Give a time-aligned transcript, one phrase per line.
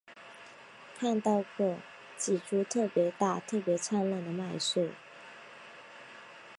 [0.97, 1.77] 看到过
[2.17, 4.89] 几株特別大特別灿烂的麦穗